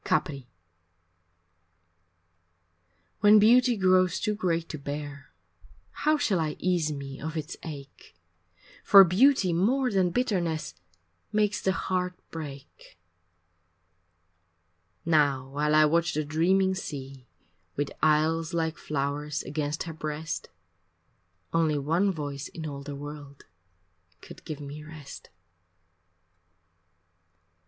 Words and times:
IV 0.03 0.07
Capri 0.07 0.47
When 3.19 3.37
beauty 3.37 3.77
grows 3.77 4.19
too 4.19 4.33
great 4.33 4.67
to 4.69 4.79
bear 4.79 5.29
How 5.91 6.17
shall 6.17 6.39
I 6.39 6.55
ease 6.57 6.91
me 6.91 7.21
of 7.21 7.37
its 7.37 7.55
ache, 7.61 8.15
For 8.83 9.03
beauty 9.03 9.53
more 9.53 9.91
than 9.91 10.09
bitterness 10.09 10.73
Makes 11.31 11.61
the 11.61 11.73
heart 11.73 12.15
break. 12.31 12.97
Now 15.05 15.49
while 15.49 15.75
I 15.75 15.85
watch 15.85 16.15
the 16.15 16.25
dreaming 16.25 16.73
sea 16.73 17.27
With 17.75 17.91
isles 18.01 18.55
like 18.55 18.79
flowers 18.79 19.43
against 19.43 19.83
her 19.83 19.93
breast, 19.93 20.49
Only 21.53 21.77
one 21.77 22.11
voice 22.11 22.47
in 22.47 22.65
all 22.65 22.81
the 22.81 22.95
world 22.95 23.45
Could 24.19 24.43
give 24.45 24.59
me 24.59 24.83
rest. 24.83 25.29